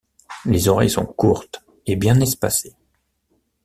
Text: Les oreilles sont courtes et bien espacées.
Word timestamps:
Les 0.45 0.67
oreilles 0.67 0.89
sont 0.89 1.05
courtes 1.05 1.63
et 1.85 1.95
bien 1.95 2.19
espacées. 2.21 2.73